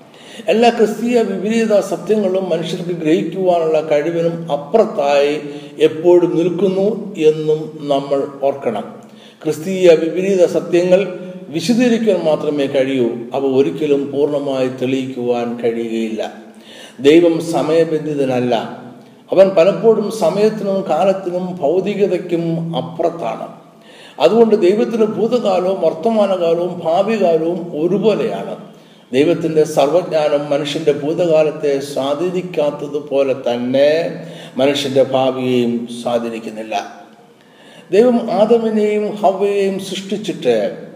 എല്ലാ 0.48 0.70
ക്രിസ്തീയ 0.70 1.22
വിപരീത 1.22 1.80
സത്യങ്ങളും 1.80 2.50
മനുഷ്യർക്ക് 2.50 2.90
ഗ്രഹിക്കുവാനുള്ള 2.90 3.82
കഴിവിനും 3.82 4.52
അപ്പുറത്തായി 4.52 5.42
എപ്പോഴും 5.80 6.38
നിൽക്കുന്നു 6.38 7.16
എന്നും 7.18 7.80
നമ്മൾ 7.82 8.28
ഓർക്കണം. 8.44 8.84
ക്രിസ്തീയ 9.44 9.90
വിപരീത 9.90 10.46
സത്യങ്ങൾ 10.46 11.20
വിശദീകരിക്കാൻ 11.50 12.26
മാത്രമേ 12.26 12.66
കഴിയൂ. 12.66 13.10
അവ 13.34 13.46
ഒരിക്കലും 13.46 14.12
പൂർണമായി 14.12 14.68
തെളിയിക്കുവാൻ 14.68 15.58
കഴിയുകയില്ല. 15.64 16.34
ദൈവം 17.00 17.42
സമയബന്ധിതനല്ല. 17.42 18.86
അവൻ 19.32 19.50
പലപ്പോഴും 19.50 20.12
സമയത്തിനും 20.12 20.86
കാലത്തിനും 20.90 21.58
ഭൗതികതയ്ക്കും 21.62 22.76
അപ്പുറത്താണ്. 22.78 23.48
അതുകൊണ്ട് 24.20 24.62
ദൈവത്തിന് 24.62 25.06
ഭൂതകാലവും 25.06 25.82
വർത്തമാനകാലവും 25.82 26.82
ഭാവികാലവും 26.84 27.72
ഒരുപോലെയാണ്. 27.82 28.65
ദൈവത്തിന്റെ 29.14 29.64
സർവജ്ഞാനം 29.64 30.50
മനുഷ്യന്റെ 30.50 30.92
ഭൂതകാലത്തെ 30.92 31.80
സ്വാധീനിക്കാത്തതുപോലെ 31.80 33.34
തന്നെ 33.34 33.92
മനുഷ്യന്റെ 34.58 35.04
ഭാവിയെയും 35.04 35.88
സ്വാധീനിക്കുന്നില്ല. 36.04 37.06
ദൈവം 37.92 38.32
ആദമിനെയും 38.32 39.16
ഹവയെയും 39.16 39.80
സൃഷ്ടിച്ചിട്ട് 39.80 40.88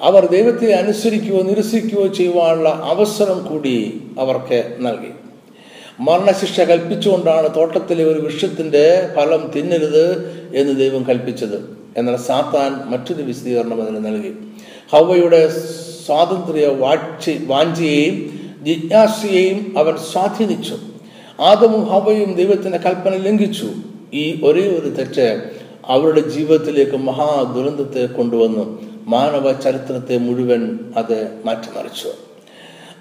അവർ 0.00 0.26
ദൈവത്തെ 0.26 0.72
അനുസരിക്കുകയോ 0.72 1.42
നിരസിക്കുകയോ 1.42 2.06
ചെയ്യുവാനുള്ള 2.06 2.68
അവസരം 2.68 3.46
കൂടി 3.46 4.02
അവർക്ക് 4.18 4.76
നൽകി. 4.78 5.12
മരണശിക്ഷ 6.00 6.60
കൽപ്പിച്ചുകൊണ്ടാണ് 6.60 7.54
തോട്ടത്തിലെ 7.56 8.04
ഒരു 8.04 8.20
വൃക്ഷത്തിന്റെ 8.20 9.14
ഫലം 9.16 9.50
തിന്നരുത് 9.56 10.08
എന്ന് 10.54 10.76
ദൈവം 10.76 11.04
കൽപ്പിച്ചത്. 11.08 11.78
എന്നാൽ 11.96 12.16
സാത്താൻ 12.16 12.90
മറ്റൊരു 12.90 13.22
വിശദീകരണം 13.22 13.82
അതിന് 13.82 14.04
നൽകി. 14.06 14.34
ഹവയുടെ 14.92 15.48
സ്വാതന്ത്ര്യ 16.06 16.66
വാക്ഷി 16.66 17.44
വാഞ്ചിയെയും 17.46 18.40
ജിജ്ഞാസയെയും 18.64 19.74
അവൻ 19.78 19.96
സ്വാധീനിച്ചു. 19.96 20.76
ആദവും 21.40 21.84
ഹവയും 21.84 22.34
ദൈവത്തിന്റെ 22.34 22.78
കൽപ്പന 22.78 23.14
ലംഘിച്ചു. 23.14 23.66
ഈ 24.14 24.40
ഒരേ 24.44 24.60
ഒരു 24.60 24.88
തെറ്റ് 24.88 25.50
അവരുടെ 25.86 26.20
ജീവിതത്തിലേക്ക് 26.20 26.96
മഹാ 26.96 27.54
ദുരന്തത്തെ 27.56 28.06
കൊണ്ടുവന്നു. 28.06 28.82
മാനവ 29.06 29.52
ചരിത്രത്തെ 29.52 30.18
മുഴുവൻ 30.18 30.78
അത് 30.96 31.28
മാറ്റിമറിച്ചു. 31.44 32.08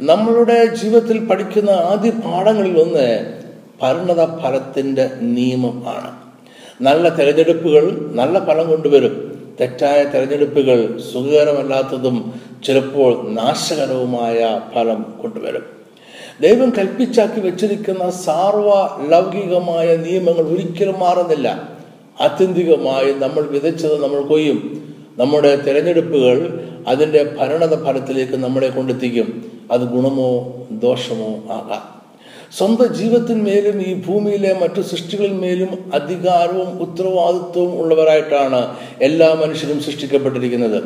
നമ്മളുടെ 0.01 0.65
ജീവിതത്തിൽ 0.65 1.25
പഠിക്കുന്ന 1.25 1.69
ആദ്യ 1.69 2.09
പാഠങ്ങളിൽ 2.09 2.79
ഒന്ന് 2.79 3.33
പരിണത 3.81 4.39
ഫലത്തിന്റെ 4.39 5.09
നിയമം 5.21 5.89
ആണ്. 5.89 6.11
നല്ല 6.81 7.09
തിരഞ്ഞെടുപ്പുകൾ 7.09 8.11
നല്ല 8.13 8.45
ഫലം 8.45 8.69
കൊണ്ടുവരും. 8.69 9.30
തെറ്റായ 9.59 10.03
തെരഞ്ഞെടുപ്പുകൾ 10.03 11.01
സുഖകരമല്ലാത്തതും 11.13 12.33
ചിലപ്പോൾ 12.65 13.29
നാശകരവുമായ 13.29 14.61
ഫലം 14.75 15.13
കൊണ്ടുവരും. 15.21 15.65
ദൈവം 16.41 16.69
കൽപ്പിച്ചാക്കി 16.69 17.39
വെച്ചിരിക്കുന്ന 17.39 18.09
സാർവ 18.09 18.69
ലൗകികമായ 19.09 19.95
നിയമങ്ങൾ 19.95 20.41
ഒരിക്കലും 20.41 20.99
മാറുന്നില്ല. 20.99 21.69
ആത്യന്തികമായി 22.21 23.13
നമ്മൾ 23.13 23.41
വിതച്ചത് 23.41 24.03
നമ്മൾ 24.03 24.21
കൊയ്യും. 24.21 24.91
നമ്മുടെ 25.17 25.55
തിരഞ്ഞെടുപ്പുകൾ 25.55 26.67
അതിന്റെ 26.87 27.35
ഭരണത 27.39 27.83
ഫലത്തിലേക്ക് 27.83 28.33
നമ്മളെ 28.33 28.69
കൊണ്ടെത്തിക്കും. 28.69 29.51
അത് 29.71 29.81
ഗുണമോ 29.81 30.53
ദോഷമോ 30.71 31.53
ആകാം. 31.53 32.00
സ്വന്തം 32.57 32.93
ജീവിതത്തിന്മേലും 32.93 33.81
ഈ 33.81 33.93
ഭൂമിയിലെ 33.93 34.59
മറ്റു 34.61 34.81
സൃഷ്ടികളിന്മേലും 34.81 35.91
അധികാരവും 35.93 36.79
ഉത്തരവാദിത്വവും 36.79 37.79
ഉള്ളവരായിട്ടാണ് 37.79 38.75
എല്ലാ 39.01 39.33
മനുഷ്യരും 39.33 39.79
സൃഷ്ടിക്കപ്പെട്ടിരിക്കുന്നത്. 39.81 40.83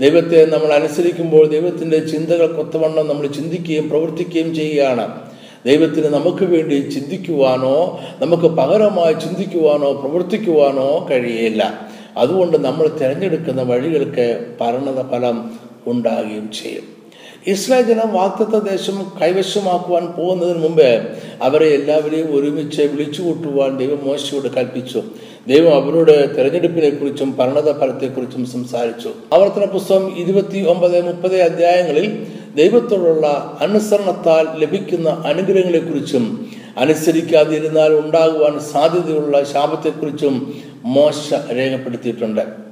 ദൈവത്തെ 0.00 0.44
നമ്മൾ 0.46 0.72
അനുസരിക്കുമ്പോൾ 0.72 1.48
ദൈവത്തിന്റെ 1.48 1.98
ചിന്തകൾക്കൊത്തവണ്ണം 1.98 3.08
നമ്മൾ 3.08 3.26
ചിന്തിക്കുകയും 3.26 3.88
പ്രവർത്തിക്കുകയും 3.88 4.54
ചെയ്യുകയാണ്. 4.54 5.20
ദൈവത്തിന് 5.66 6.04
നമുക്ക് 6.04 6.44
വേണ്ടി 6.44 6.74
ചിന്തിക്കുവാനോ 6.74 8.00
നമുക്ക് 8.22 8.42
പകരമായി 8.42 9.12
ചിന്തിക്കുവാനോ 9.12 9.92
പ്രവർത്തിക്കുവാനോ 9.92 11.06
കഴിയില്ല 11.10 11.90
അതുകൊണ്ട് 12.16 12.56
നമ്മൾ 12.56 12.88
തിരഞ്ഞെടുക്കുന്ന 12.88 13.62
വഴികൾക്ക് 13.62 14.56
പരണത 14.60 15.10
ഫലം 15.10 15.58
ഉണ്ടാകുകയും 15.86 16.50
ചെയ്യും. 16.52 16.93
ഇസ്രായേൽ 17.52 17.84
ജനം 17.84 18.12
വാക്തത്വ 18.12 18.58
ദേശം 18.58 19.12
കൈവശമാക്കുവാൻ 19.22 20.06
പോകുന്നതിന് 20.06 20.62
മുമ്പേ 20.62 21.06
അവരെ 21.42 21.66
എല്ലാവരെയും 21.66 22.28
ഒരുമിച്ച് 22.36 22.82
വിളിച്ചു 22.82 23.22
കൂട്ടുവാൻ 23.22 23.78
ദൈവം 23.78 24.00
മോശയോട് 24.04 24.48
കൽപ്പിച്ചു. 24.54 25.02
ദൈവം 25.48 25.74
അവരോട് 25.82 26.36
തെരഞ്ഞെടുപ്പിനെ 26.36 26.90
കുറിച്ചും 26.90 27.36
ഭരണത 27.38 27.80
ഫലത്തെക്കുറിച്ചും 27.80 28.46
സംസാരിച്ചു. 28.46 29.08
ആവർത്തന 29.32 29.64
പുസ്തകം 29.64 30.18
ഇരുപത്തി 30.18 30.66
ഒമ്പത് 30.68 30.98
മുപ്പത് 31.06 31.42
അധ്യായങ്ങളിൽ 31.42 32.26
ദൈവത്തോടുള്ള 32.56 33.58
അനുസരണത്താൽ 33.60 34.44
ലഭിക്കുന്ന 34.64 35.08
അനുഗ്രഹങ്ങളെക്കുറിച്ചും 35.08 36.50
അനുസരിക്കാതിരുന്നാൽ 36.78 37.92
ഉണ്ടാകുവാൻ 37.92 38.60
സാധ്യതയുള്ള 38.60 39.44
ശാപത്തെക്കുറിച്ചും 39.44 40.54
മോശ 40.84 41.34
രേഖപ്പെടുത്തിയിട്ടുണ്ട്. 41.52 42.63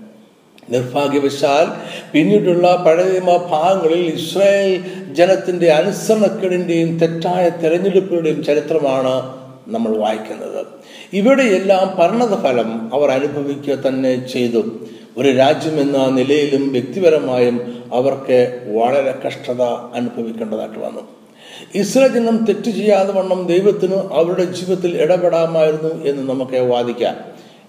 നിർഭാഗ്യവശാൽ 0.70 1.66
പിന്നീടുള്ള 2.12 2.84
പഴയ 2.86 3.18
ഭാഗങ്ങളിൽ 3.50 4.14
ഇസ്രായേൽ 4.14 4.84
ജനത്തിന്റെ 5.12 5.70
അനുസരണക്കേടിന്റെയും 5.70 6.98
തെറ്റായ 6.98 7.48
തെരഞ്ഞെടുപ്പുകളുടെയും 7.48 8.44
ചരിത്രമാണ് 8.44 9.42
നമ്മൾ 9.68 9.96
വായിക്കുന്നത്. 9.96 10.66
ഇവിടെയെല്ലാം 11.12 11.96
പറഞ്ഞത് 11.98 12.42
ഫലം 12.42 12.94
അവർ 12.94 13.10
അനുഭവിക്കുക 13.10 13.74
തന്നെ 13.74 14.28
ചെയ്തു. 14.28 14.62
ഒരു 15.16 15.28
രാജ്യം 15.28 15.80
എന്ന 15.80 16.06
നിലയിലും 16.06 16.72
വ്യക്തിപരമായും 16.72 17.84
അവർക്ക് 17.92 18.70
വളരെ 18.76 19.14
കഷ്ടത 19.26 19.62
അനുഭവിക്കേണ്ടതായിട്ട് 19.94 20.78
വന്നു. 20.78 21.00
ഇസ്രായേൽ 21.74 22.12
ജനം 22.12 22.44
തെറ്റ് 22.44 22.70
ചെയ്യാതെ 22.70 23.12
വണ്ണം 23.12 23.46
ദൈവത്തിന് 23.46 23.94
അവരുടെ 23.94 24.44
ജീവിതത്തിൽ 24.44 25.02
ഇടപെടാമായിരുന്നു 25.02 26.04
എന്ന് 26.04 26.30
നമുക്ക് 26.30 26.56
വാദിക്കാം. 26.56 27.16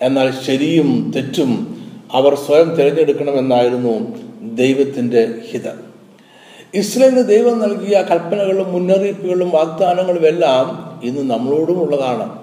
എന്നാൽ 0.01 0.33
ശരിയും 0.47 1.13
തെറ്റും 1.15 1.82
അവർ 2.13 2.35
സ്വയം 2.35 2.75
തിരഞ്ഞെടുക്കണമെന്നായിരുന്നു 2.75 4.15
ദൈവത്തിന്റെ 4.55 5.27
ഹിതം. 5.51 5.93
ഇസ്രയേലിന് 6.73 7.27
ദൈവം 7.27 7.59
നൽകിയ 7.59 8.05
കൽപ്പനകളും 8.11 8.73
മുന്നറിയിപ്പുകളും 8.73 9.49
വാഗ്ദാനങ്ങളും 9.49 10.27
എല്ലാം 10.27 10.99
ഇന്ന് 11.03 11.31
നമ്മളോടും 11.31 11.81
ഉള്ളതാണ്. 11.81 12.39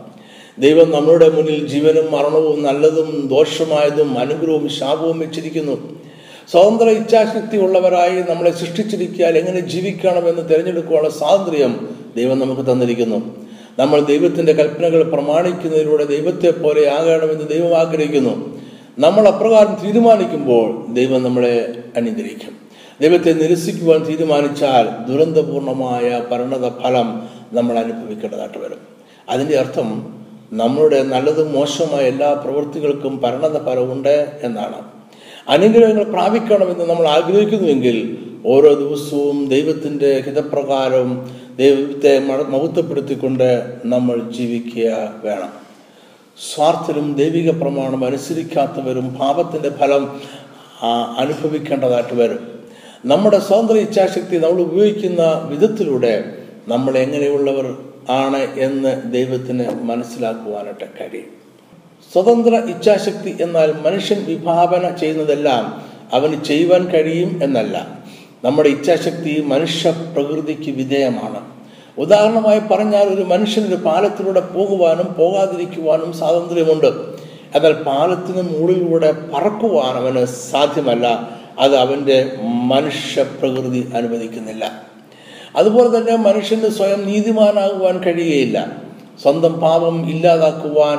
ദൈവം 0.59 0.91
നമ്മളുടെ 0.91 1.29
മുന്നിൽ 1.29 1.67
ജീവനും 1.67 2.13
മരണവും 2.13 2.63
നല്ലതും 2.63 3.29
ദോഷമായതും 3.31 4.19
അനുഗ്രഹവും 4.19 4.69
ശാപവും 4.69 5.19
വെച്ചിരിക്കുന്നു. 5.19 6.01
സ്വതന്ത്ര 6.51 6.85
ഇച്ഛാശക്തി 6.85 7.57
ഉള്ളവരായി 7.57 8.21
നമ്മളെ 8.21 8.51
സൃഷ്ടിച്ചിരിക്കാൻ 8.51 9.37
എങ്ങനെ 9.37 9.61
ജീവിക്കണമെന്ന് 9.61 10.49
തിരഞ്ഞെടുക്കുവാനുള്ള 10.49 11.11
സ്വാതന്ത്ര്യം 11.11 11.97
ദൈവം 12.17 12.39
നമുക്ക് 12.39 12.73
തന്നിരിക്കുന്നു. 12.73 13.47
നമ്മൾ 13.79 14.01
ദൈവത്തിന്റെ 14.01 14.53
കൽപ്പനകൾ 14.53 15.03
പ്രമാണിക്കുന്നതിലൂടെ 15.03 16.05
ദൈവത്തെ 16.05 16.51
പോലെ 16.51 16.89
ആകണമെന്ന് 16.89 17.49
ദൈവം 17.49 17.79
ആഗ്രഹിക്കുന്നു. 17.79 18.60
നമ്മൾ 19.03 19.25
അപ്രകാരം 19.29 19.75
തീരുമാനിക്കുമ്പോൾ 19.83 20.67
ദൈവം 20.97 21.21
നമ്മളെ 21.23 21.57
അനുഗ്രഹിക്കും 21.97 22.55
ദൈവത്തെ 23.01 23.33
നിരസിക്കുവാൻ 23.33 24.01
തീരുമാനിച്ചാൽ 24.09 24.87
ദുരന്തപൂർണമായ 25.09 26.07
പരിണത 26.31 26.67
ഫലം 26.81 27.09
നമ്മൾ 27.53 27.75
അനുഭവിക്കേണ്ടതായിട്ട് 27.79 28.59
വരും. 28.65 28.81
അതിന്റെ 29.29 29.57
അർത്ഥം 29.59 29.89
നമ്മളുടെ 30.53 31.01
നല്ലതും 31.13 31.49
മോശമായ 31.53 32.03
എല്ലാ 32.13 32.31
പ്രവൃത്തികൾക്കും 32.43 33.15
പരിണത 33.25 33.57
ഫലമുണ്ട് 33.67 34.17
എന്നാണ്. 34.43 34.81
അനുഗ്രഹങ്ങൾ 35.49 36.05
പ്രാപിക്കണമെന്ന് 36.17 36.85
നമ്മൾ 36.85 37.07
ആഗ്രഹിക്കുന്നുവെങ്കിൽ 37.17 37.97
ഓരോ 38.47 38.71
ദിവസവും 38.83 39.39
ദൈവത്തിന്റെ 39.55 40.11
ഹിതപ്രകാരം 40.27 41.09
ദൈവത്തെ 41.63 42.13
മഹത്വപ്പെടുത്തിക്കൊണ്ട് 42.55 43.51
നമ്മൾ 43.85 44.17
ജീവിക്കുക 44.39 44.91
വേണം. 45.25 45.51
സ്വാർത്ഥരും 46.49 47.15
ദൈവിക 47.15 47.51
പ്രമാണം 47.51 48.05
അനുസരിക്കാത്തവരും 48.05 49.15
പാപത്തിന്റെ 49.15 49.71
ഫലം 49.71 50.21
അനുഭവിക്കേണ്ടതായിട്ട് 51.19 52.15
വരും. 52.15 52.61
നമ്മുടെ 53.05 53.39
സ്വതന്ത്ര 53.39 53.73
ഇച്ഛാശക്തി 53.73 54.37
നമ്മൾ 54.37 54.61
ഉപയോഗിക്കുന്ന 54.61 55.47
വിധത്തിലൂടെ 55.51 56.43
നമ്മൾ 56.69 56.99
എങ്ങനെയുള്ളവർ 56.99 57.77
ആണ് 58.11 58.59
എന്ന് 58.59 59.13
ദൈവത്തിന് 59.13 59.71
മനസ്സിലാക്കുവാനായിട്ട് 59.83 60.85
കഴിയും. 60.85 61.31
സ്വതന്ത്ര 62.13 62.55
ഇച്ഛാശക്തി 62.55 63.37
എന്നാൽ 63.41 63.75
മനുഷ്യൻ 63.87 64.25
വിഭാവന 64.25 64.97
ചെയ്യുന്നതെല്ലാം 64.97 65.85
അവന് 66.13 66.45
ചെയ്യുവാൻ 66.45 66.89
കഴിയും 66.89 67.41
എന്നല്ല. 67.43 67.99
നമ്മുടെ 68.45 68.69
ഇച്ഛാശക്തി 68.69 69.43
മനുഷ്യ 69.47 69.91
പ്രകൃതിക്ക് 69.91 70.71
വിധേയമാണ്. 70.71 71.50
ഉദാഹരണമായി 72.01 72.59
പറഞ്ഞാൽ 72.59 73.05
ഒരു 73.05 73.23
മനുഷ്യന് 73.23 73.75
പാലത്തിലൂടെ 73.75 74.41
പോകുവാനും 74.41 75.15
പോകാതിരിക്കുവാനും 75.19 76.13
സ്വാതന്ത്ര്യമുണ്ട്. 76.13 76.87
എന്നാൽ 77.55 77.73
പാലത്തിന് 77.73 78.43
മുകളിലൂടെ 78.43 79.15
പറക്കുവാൻ 79.35 79.97
അവന് 79.97 80.25
സാധ്യമല്ല. 80.25 81.31
അത് 81.59 81.77
അവന്റെ 81.77 82.33
മനുഷ്യ 82.43 83.23
പ്രകൃതി 83.23 83.93
അനുവദിക്കുന്നില്ല. 83.97 84.83
അതുപോലെ 85.57 85.99
തന്നെ 85.99 86.17
മനുഷ്യന് 86.17 86.69
സ്വയം 86.69 87.07
നീതിമാനാകുവാൻ 87.07 88.03
കഴിയുകയില്ല. 88.03 88.77
സ്വന്തം 89.23 89.53
പാപം 89.53 90.11
ഇല്ലാതാക്കുവാൻ 90.11 90.99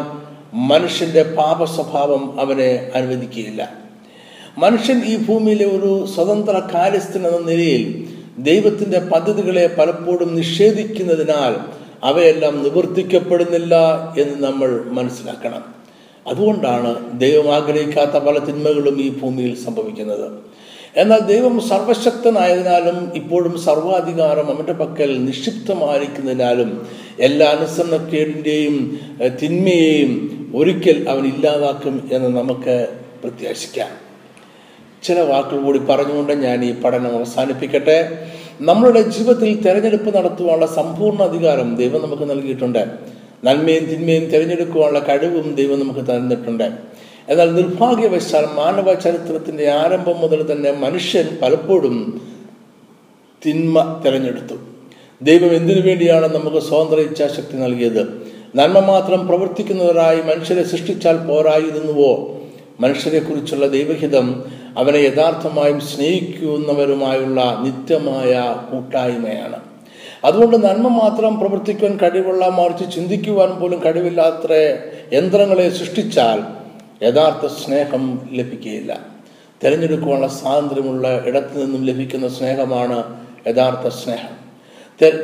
മനുഷ്യന്റെ 0.54 1.24
പാപ 1.24 1.64
സ്വഭാവം 1.64 2.40
അവനെ 2.40 2.92
അനുവദിക്കുകയില്ല. 2.96 3.72
മനുഷ്യൻ 4.58 5.04
ഈ 5.06 5.18
ഭൂമിയിലെ 5.18 5.66
ഒരു 5.66 6.06
സ്വതന്ത്ര 6.16 6.62
കാര്യസ്ഥൻ 6.76 7.28
എന്ന 7.28 7.52
നിലയിൽ 7.52 8.08
ദൈവത്തിന്റെ 8.44 9.00
പദ്ധതികളെ 9.00 9.76
പലപ്പോഴും 9.80 10.36
നിഷേധിക്കുന്നതിനാൽ 10.36 11.54
അവയെല്ലാം 12.04 12.64
നിവർത്തിക്കപ്പെടുന്നില്ല 12.64 13.76
എന്ന് 14.18 14.48
നമ്മൾ 14.48 14.84
മനസ്സിലാക്കണം. 14.86 15.64
അതുകൊണ്ടാണ് 16.28 17.20
ദൈവം 17.20 17.56
ആഗ്രഹിക്കാത്ത 17.56 18.24
പല 18.24 18.38
തിന്മകളും 18.40 19.02
ഈ 19.02 19.10
ഭൂമിയിൽ 19.10 19.56
സംഭവിക്കുന്നത്. 19.56 20.32
എന്നാൽ 20.96 21.20
ദൈവം 21.20 21.62
സർവശക്തനായതിനാലും 21.62 23.12
ഇപ്പോഴും 23.16 23.60
സർവാധികാരം 23.60 24.48
അവന്റെ 24.56 24.74
പക്കൽ 24.74 25.26
നിക്ഷിപ്തമായിരിക്കുന്നതിനാലും 25.26 26.88
എല്ലാ 27.20 27.48
അനുസരണക്കേടിന്റെയും 27.48 29.00
തിന്മയെയും 29.42 30.12
ഒരിക്കൽ 30.56 31.10
അവൻ 31.10 31.26
ഇല്ലാതാക്കും 31.26 32.10
എന്ന് 32.12 32.30
നമുക്ക് 32.38 32.88
പ്രത്യാശിക്കാം. 33.24 34.01
ചില 35.04 35.22
വാക്കുകൾ 35.22 35.62
കൂടി 35.62 35.80
പറഞ്ഞുകൊണ്ട് 35.80 36.34
ഞാൻ 36.34 36.66
ഈ 36.66 36.82
പഠനം 36.82 37.18
അവസാനിപ്പിക്കട്ടെ. 37.18 38.28
നമ്മളുടെ 38.62 39.02
ജീവിതത്തിൽ 39.02 39.62
തെരഞ്ഞെടുപ്പ് 39.62 40.18
നടത്തുവാനുള്ള 40.18 40.66
സമ്പൂർണ 40.66 41.24
അധികാരം 41.24 41.76
ദൈവം 41.76 42.02
നമുക്ക് 42.02 42.30
നൽകിയിട്ടുണ്ട്. 42.30 42.86
നന്മയും 43.44 43.86
തിന്മയും 43.86 44.26
തിരഞ്ഞെടുക്കുവാനുള്ള 44.26 45.00
കഴിവും 45.00 45.56
ദൈവം 45.56 45.80
നമുക്ക് 45.80 46.00
തന്നിട്ടുണ്ട്. 46.00 46.72
എന്നാൽ 47.30 47.56
നിർഭാഗ്യവശാൽ 47.56 48.48
മാനവ 48.56 48.94
ചരിത്രത്തിന്റെ 48.94 49.70
ആരംഭം 49.70 50.20
മുതൽ 50.20 50.52
തന്നെ 50.52 50.72
മനുഷ്യൻ 50.72 51.38
പലപ്പോഴും 51.42 52.22
തിന്മ 53.46 54.02
തിരഞ്ഞെടുത്തു. 54.06 54.56
ദൈവം 55.22 55.56
എന്തിനു 55.56 55.82
വേണ്ടിയാണ് 55.82 56.34
നമുക്ക് 56.34 56.58
സ്വതന്ത്ര 56.58 57.00
ഇച്ഛാശക്തി 57.00 57.58
നൽകിയത്? 57.58 58.32
നന്മ 58.56 58.80
മാത്രം 58.80 59.28
പ്രവർത്തിക്കുന്നവരായി 59.28 60.22
മനുഷ്യരെ 60.22 60.64
സൃഷ്ടിച്ചാൽ 60.64 61.18
പോരായിരുന്നുവോ? 61.18 62.42
മനുഷ്യരെക്കുറിച്ചുള്ള 62.80 63.68
ദൈവഹിതം 63.68 64.44
അവനെ 64.78 64.98
യഥാർത്ഥമായും 64.98 65.82
സ്നേഹിക്കുന്നവരുമായുള്ള 65.82 67.58
നിത്യമായ 67.64 68.56
കൂട്ടായ്മയാണ്. 68.72 69.60
അതുകൊണ്ട് 70.26 70.64
നന്മ 70.64 70.88
മാത്രം 70.88 71.40
പ്രവർത്തിക്കുവാൻ 71.40 71.98
കഴിവുള്ള 71.98 72.48
മറിച്ച് 72.48 72.96
ചിന്തിക്കുവാൻ 72.96 73.50
പോലും 73.50 73.82
കഴിവില്ലാത്ത 73.86 74.52
യന്ത്രങ്ങളെ 75.14 75.70
സൃഷ്ടിച്ചാൽ 75.70 76.44
യഥാർത്ഥ 77.04 77.54
സ്നേഹം 77.54 78.30
ലഭിക്കുകയില്ല. 78.32 79.00
തിരഞ്ഞെടുക്കുവാനുള്ള 79.64 80.28
സ്വാതന്ത്ര്യമുള്ള 80.28 81.24
ഇടത്തു 81.26 81.58
നിന്നും 81.58 81.86
ലഭിക്കുന്ന 81.86 82.28
സ്നേഹമാണ് 82.28 83.26
യഥാർത്ഥ 83.48 83.88
സ്നേഹം. 83.88 84.42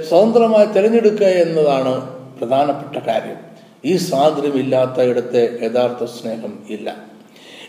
സ്വതന്ത്രമായി 0.09 0.65
തിരഞ്ഞെടുക്കുക 0.65 1.25
എന്നതാണ് 1.25 2.09
പ്രധാനപ്പെട്ട 2.37 3.05
കാര്യം. 3.05 3.37
ഈ 3.85 3.97
സ്വാതന്ത്ര്യമില്ലാത്ത 3.97 5.01
ഇടത്തെ 5.01 5.59
യഥാർത്ഥ 5.61 6.05
സ്നേഹം 6.05 6.59
ഇല്ല. 6.69 7.16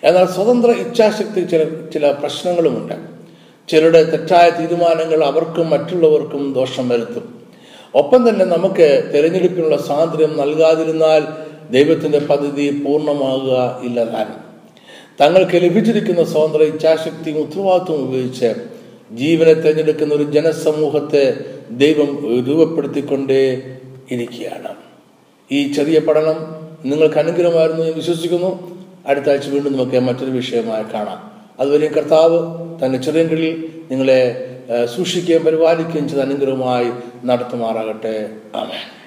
എന്നാൽ 0.04 0.26
സ്വതന്ത്ര 0.26 0.70
ഇച്ഛാശക്തി 0.70 1.44
ചില 1.44 1.64
ചില 1.64 2.10
പ്രശ്നങ്ങളുമുണ്ട്. 2.10 2.94
ചിലരുടെ 3.68 4.02
തെറ്റായ 4.02 4.50
തീരുമാനങ്ങൾ 4.50 5.24
അവർക്കും 5.24 5.70
മറ്റുള്ളവർക്കും 5.70 6.52
ദോഷം 6.52 6.88
വരുത്തും. 6.88 7.38
ഒപ്പം 7.94 8.28
തന്നെ 8.28 8.44
നമുക്ക് 8.44 9.10
തിരഞ്ഞെടുപ്പിനുള്ള 9.14 9.76
സ്വാതന്ത്ര്യം 9.76 10.38
നൽകാതിരുന്നാൽ 10.38 11.24
ദൈവത്തിന്റെ 11.70 12.18
പദ്ധതി 12.18 12.84
പൂർണമാകുക 12.84 13.80
ഇല്ലതാനും. 13.84 14.48
തങ്ങൾക്ക് 15.20 15.56
ലഭിച്ചിരിക്കുന്ന 15.56 16.24
സ്വതന്ത്ര 16.24 16.62
ഇച്ഛാശക്തിയും 16.62 17.38
ഉത്തരവാദിത്വം 17.38 18.08
ഉപയോഗിച്ച് 18.08 18.54
ജീവനെ 19.12 19.54
തിരഞ്ഞെടുക്കുന്ന 19.54 20.14
ഒരു 20.14 20.22
ജനസമൂഹത്തെ 20.22 21.36
ദൈവം 21.70 22.42
രൂപപ്പെടുത്തിക്കൊണ്ടേ 22.46 23.62
ഇരിക്കുകയാണ്. 24.10 24.74
ഈ 25.52 25.72
ചെറിയ 25.72 25.98
പഠനം 25.98 26.36
നിങ്ങൾക്ക് 26.84 27.18
അനുഗ്രഹമായിരുന്നു 27.18 27.82
എന്ന് 27.82 27.96
വിശ്വസിക്കുന്നു. 27.96 28.77
അടുത്ത 29.08 29.30
ആഴ്ച 29.30 29.48
വീണ്ടും 29.48 29.72
നമുക്ക് 29.72 30.00
മറ്റൊരു 30.00 30.30
വിഷയമായി 30.30 30.84
കാണാം. 30.94 31.30
അതുവരെയും 31.60 31.92
കർത്താവ് 31.92 32.38
തന്റെ 32.84 32.98
ചെറിയങ്ങളിൽ 32.98 33.68
നിങ്ങളെ 33.90 34.44
സൂക്ഷിക്കുകയും 34.96 35.44
പരിപാലിക്കുകയും 35.44 36.08
ചെയ്ത് 36.08 36.24
അനുഗ്രഹമായി 36.24 36.90
നടത്തുമാറാകട്ടെ. 37.24 38.30
ആമേൻ. 38.54 38.97